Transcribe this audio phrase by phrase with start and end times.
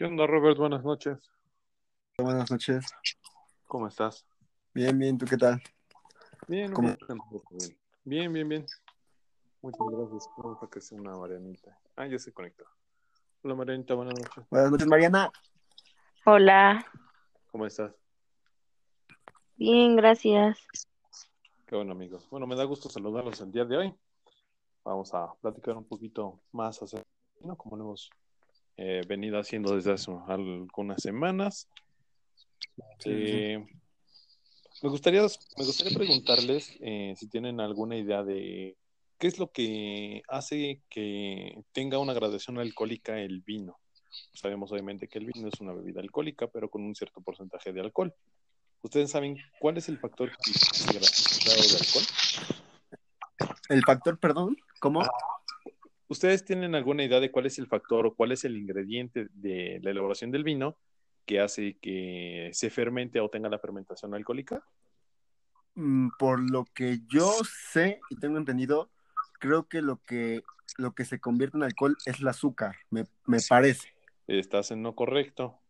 [0.00, 0.56] ¿Qué onda, Robert?
[0.56, 1.18] Buenas noches.
[2.16, 2.86] Buenas noches.
[3.66, 4.24] ¿Cómo estás?
[4.72, 5.62] Bien, bien, ¿tú qué tal?
[6.48, 6.96] Bien, ¿Cómo?
[7.50, 8.66] bien, bien, bien, bien.
[9.60, 10.30] Muchas gracias.
[10.38, 11.78] Vamos a que sea una Marianita.
[11.96, 12.64] Ah, ya se conectó.
[13.42, 14.42] Hola, Marianita, buenas noches.
[14.48, 15.30] Buenas noches, Mariana.
[16.24, 16.86] Hola,
[17.50, 17.92] ¿Cómo estás?
[19.56, 20.66] bien, gracias.
[21.66, 22.26] Qué bueno, amigos.
[22.30, 23.94] Bueno, me da gusto saludarlos el día de hoy.
[24.82, 27.06] Vamos a platicar un poquito más acerca,
[27.42, 27.54] ¿no?
[27.54, 28.10] Como lo hemos
[28.82, 31.68] eh, venido haciendo desde hace algunas semanas.
[32.98, 33.66] Sí, Eh,
[34.82, 35.20] me gustaría,
[35.58, 38.78] me gustaría preguntarles eh, si tienen alguna idea de
[39.18, 43.78] qué es lo que hace que tenga una gradación alcohólica el vino.
[44.32, 47.82] Sabemos obviamente que el vino es una bebida alcohólica, pero con un cierto porcentaje de
[47.82, 48.14] alcohol.
[48.80, 50.52] ¿Ustedes saben cuál es el factor que
[50.86, 52.04] grado de alcohol?
[53.68, 55.02] El factor, perdón, ¿cómo?
[56.10, 59.78] ¿Ustedes tienen alguna idea de cuál es el factor o cuál es el ingrediente de
[59.80, 60.76] la elaboración del vino
[61.24, 64.60] que hace que se fermente o tenga la fermentación alcohólica?
[65.76, 68.90] Mm, Por lo que yo sé y tengo entendido,
[69.38, 70.42] creo que lo que
[70.78, 73.94] lo que se convierte en alcohol es el azúcar, me, me parece.
[74.26, 75.60] Estás en lo correcto.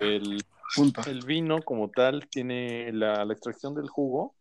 [0.00, 0.44] El,
[0.74, 1.02] Punto.
[1.06, 4.34] el vino como tal tiene la, la extracción del jugo,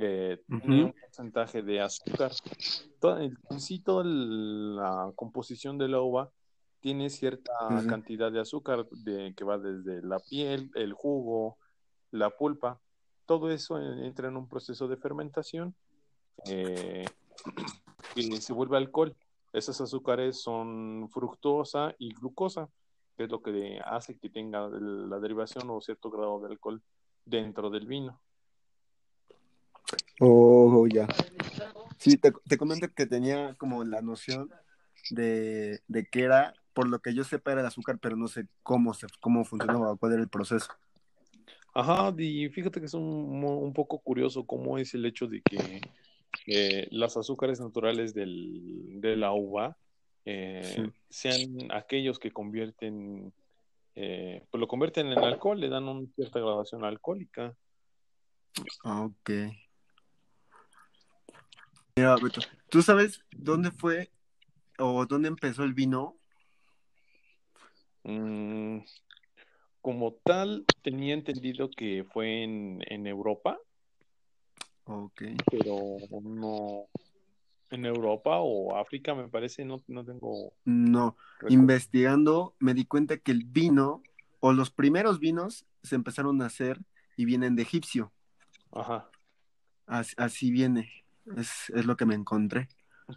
[0.00, 2.32] eh, tiene un porcentaje de azúcar.
[3.00, 6.30] Todo, el- en sí, toda la composición de la uva
[6.80, 7.52] tiene cierta
[7.88, 11.58] cantidad de azúcar de, que va desde la piel, el jugo,
[12.10, 12.80] la pulpa.
[13.26, 15.74] Todo eso en- entra en un proceso de fermentación
[16.46, 17.04] eh,
[18.14, 19.14] y se vuelve alcohol.
[19.52, 22.68] Esos azúcares son fructosa y glucosa,
[23.16, 26.82] que es lo que hace que tenga la derivación o cierto grado de alcohol
[27.24, 28.20] dentro del vino.
[30.20, 31.08] Oh, ya.
[31.98, 34.50] Sí, te, te comento que tenía como la noción
[35.10, 38.46] de, de que era, por lo que yo sepa, era el azúcar, pero no sé
[38.62, 40.70] cómo se, cómo funcionaba, cuál era el proceso.
[41.72, 45.80] Ajá, y fíjate que es un, un poco curioso cómo es el hecho de que
[46.46, 49.76] eh, las azúcares naturales del, de la uva
[50.24, 50.82] eh, Sí.
[51.08, 53.32] sean aquellos que convierten,
[53.94, 57.54] eh, pues lo convierten en alcohol, le dan una cierta gradación alcohólica.
[58.84, 59.30] Ah, Ok.
[62.00, 62.40] Mira, Beto,
[62.70, 64.10] ¿tú sabes dónde fue
[64.78, 66.16] o dónde empezó el vino?
[68.04, 68.78] Mm,
[69.82, 73.58] como tal, tenía entendido que fue en, en Europa,
[74.86, 75.22] Ok.
[75.50, 76.86] pero no
[77.70, 81.54] en Europa o África, me parece, no, no tengo No, recuerdo.
[81.54, 84.02] investigando me di cuenta que el vino
[84.40, 86.80] o los primeros vinos se empezaron a hacer
[87.18, 88.10] y vienen de egipcio.
[88.72, 89.10] Ajá.
[89.86, 90.90] Así, así viene.
[91.36, 92.68] Es, es lo que me encontré.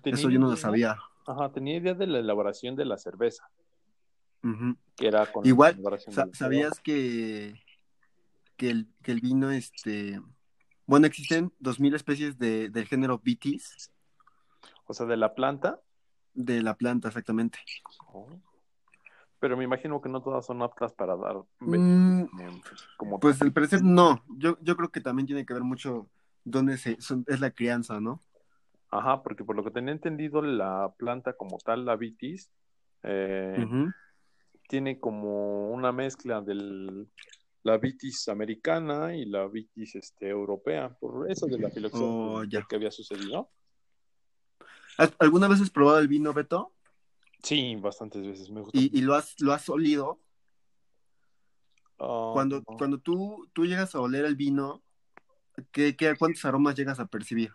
[0.01, 0.97] Tenía Eso yo no lo sabía.
[1.25, 3.49] Ajá, tenía idea de la elaboración de la cerveza,
[4.95, 7.55] que era con Igual, sa- ¿sabías que,
[8.57, 10.19] que, el, que el vino, este...
[10.85, 13.89] Bueno, existen 2.000 especies de, del género Vitis,
[14.85, 15.79] O sea, de la planta.
[16.33, 17.59] de la planta exactamente.
[18.11, 18.27] Oh.
[19.39, 22.23] Pero me imagino que no todas son aptas para dar Mm,
[22.97, 24.23] como pues al parecer no.
[24.37, 26.09] Yo, yo creo que también tiene que ver mucho
[26.43, 28.23] dónde se, son- es la crianza, ¿no?
[28.89, 32.51] Ajá, porque por lo que tenía entendido, la planta como tal, la vitis,
[33.01, 33.67] eh,
[34.67, 37.07] tiene como una mezcla de
[37.63, 42.75] la vitis americana y la vitis este, europea, por eso de la filoxera Oh, que
[42.75, 43.49] había sucedido.
[44.97, 46.71] ¿Has- ¿Alguna vez has probado el vino, Beto?
[47.41, 48.77] Sí, bastantes veces me gusta.
[48.79, 50.19] Y, y lo has, lo has olido.
[51.99, 54.82] Ah, Cuando, cuando tú, tú llegas a oler el vino,
[55.71, 57.51] ¿qué, qué, ¿cuántos aromas llegas a percibir?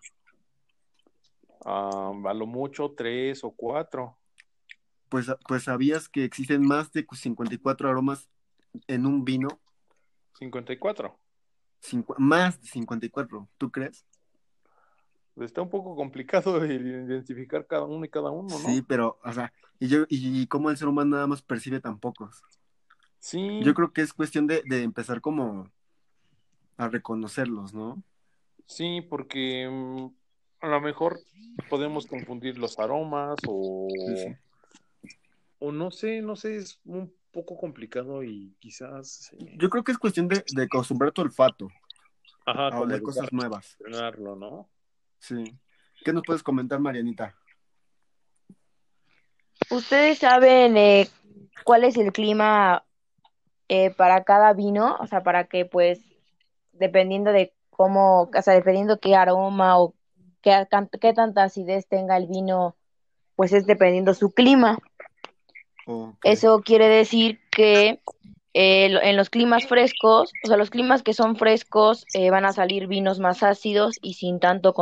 [1.65, 4.19] ah, a lo mucho tres o cuatro.
[5.09, 8.29] Pues, pues sabías que existen más de 54 aromas
[8.87, 9.49] en un vino.
[10.35, 11.19] 54.
[11.83, 14.05] Cincu- más de 54, ¿tú crees?
[15.37, 18.65] Está un poco complicado identificar cada uno y cada uno, ¿no?
[18.65, 21.99] Sí, pero, o sea, y yo, y, cómo el ser humano nada más percibe tan
[21.99, 22.43] pocos.
[23.21, 25.71] Sí, Yo creo que es cuestión de, de empezar como
[26.79, 28.03] a reconocerlos, ¿no?
[28.67, 30.07] sí, porque mm,
[30.61, 31.19] a lo mejor
[31.71, 35.17] podemos confundir los aromas o, Sí, sí.
[35.59, 39.93] o no sé, no sé, es un poco complicado y quizás eh, Yo creo que
[39.93, 41.69] es cuestión de, de acostumbrar tu olfato
[42.47, 43.77] ajá, a oler cosas nuevas.
[43.81, 44.69] entrenarlo, ¿no?
[45.19, 45.45] Sí.
[46.05, 47.35] ¿Qué nos puedes comentar, Marianita?
[49.71, 51.09] ¿Ustedes saben eh,
[51.65, 52.85] cuál es el clima
[53.69, 54.97] eh, para cada vino?
[55.01, 56.01] O sea, para que pues,
[56.79, 59.95] dependiendo de cómo, o sea, dependiendo qué aroma o
[60.43, 60.67] qué,
[61.01, 62.77] qué tanta acidez tenga el vino,
[63.37, 64.79] pues es dependiendo su clima.
[66.23, 68.01] Eso quiere decir que
[68.53, 72.53] eh, en los climas frescos, o sea, los climas que son frescos eh, van a
[72.53, 74.75] salir vinos más ácidos y sin tanto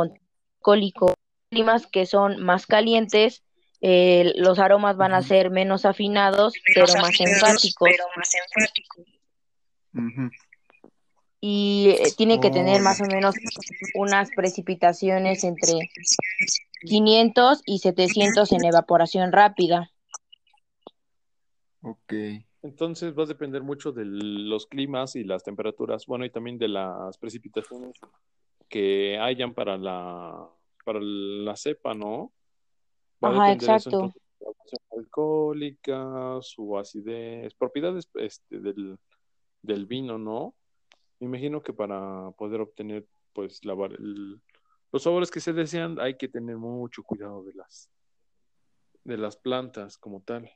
[0.59, 1.13] cólico.
[1.51, 3.43] Climas que son más calientes,
[3.79, 7.89] eh, los aromas van a ser menos afinados, pero, más enfáticos.
[11.39, 13.35] Y tiene que tener más o menos
[13.93, 15.91] unas precipitaciones entre
[16.81, 19.91] 500 y 700 en evaporación rápida.
[21.81, 22.13] Ok.
[22.63, 26.67] Entonces va a depender mucho de los climas y las temperaturas, bueno, y también de
[26.67, 27.93] las precipitaciones
[28.67, 30.49] que hayan para la,
[30.83, 32.33] para la cepa, ¿no?
[33.23, 34.13] Va Ajá, exacto.
[34.65, 38.97] su alcohólica, su acidez, propiedades este, del,
[39.61, 40.55] del vino, ¿no?
[41.19, 43.73] Me imagino que para poder obtener, pues, la,
[44.91, 47.89] los sabores que se desean, hay que tener mucho cuidado de las,
[49.03, 50.49] de las plantas como tal.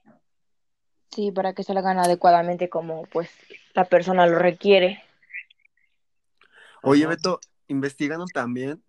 [1.09, 3.29] Sí, para que salgan adecuadamente como pues
[3.73, 5.03] la persona lo requiere.
[6.83, 8.81] Oye, Beto, investigando también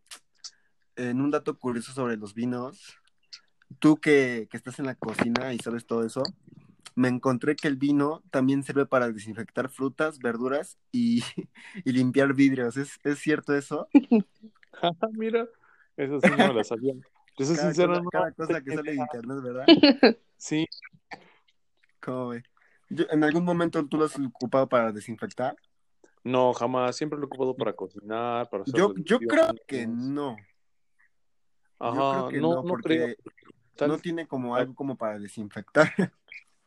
[0.97, 2.97] en un dato curioso sobre los vinos,
[3.79, 6.23] tú que, estás en la cocina y sabes todo eso,
[6.95, 11.23] me encontré que el vino también sirve para desinfectar frutas, verduras y,
[11.85, 12.77] limpiar vidrios.
[12.77, 13.89] ¿Es, cierto eso?
[15.13, 15.47] Mira,
[15.97, 16.95] eso sí no lo sabía.
[17.39, 19.67] Eso cada, sincero, cosa, cada cosa que sale de internet, ¿verdad?
[20.37, 20.67] Sí,
[22.03, 22.43] ¿Cómo ve?
[22.91, 25.57] ¿En algún momento tú lo has ocupado para desinfectar?
[26.25, 26.97] No, jamás.
[26.97, 30.37] Siempre lo he ocupado para cocinar, para hacer Yo, yo creo que no.
[31.79, 33.17] Ajá, no, no, porque
[33.87, 35.91] no tiene como algo como para desinfectar.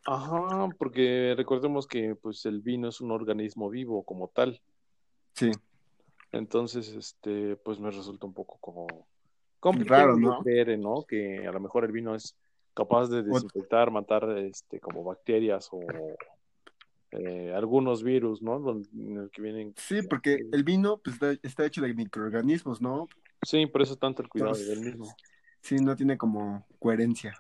[0.06, 4.62] Ajá, porque recordemos que pues el vino es un organismo vivo como tal.
[5.34, 5.52] Sí.
[6.32, 8.88] Entonces, este, pues me resulta un poco como
[9.60, 10.42] complicado ¿no?
[10.78, 11.04] ¿no?
[11.04, 12.36] Que a lo mejor el vino es
[12.76, 15.80] capaz de desinfectar, matar este, como bacterias o
[17.12, 18.82] eh, algunos virus, ¿no?
[19.32, 19.74] que vienen...
[19.78, 23.08] Sí, porque el vino pues, está, hecho de microorganismos, ¿no?
[23.42, 25.08] Sí, por eso tanto el cuidado del mismo.
[25.62, 27.34] Sí, no tiene como coherencia.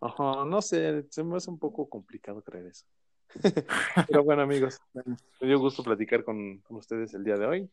[0.00, 2.86] Ajá, no sé, se me hace un poco complicado creer eso.
[4.08, 7.70] Pero bueno, amigos, me dio gusto platicar con, ustedes el día de hoy.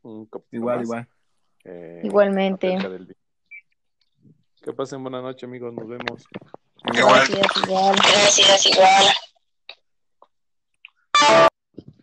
[0.51, 1.07] igual, igual.
[1.63, 2.77] Eh, Igualmente.
[4.61, 5.73] Que pasen buena noche, amigos.
[5.73, 6.27] Nos vemos.
[6.83, 7.95] Gracias, igual.
[7.95, 9.05] Gracias, igual.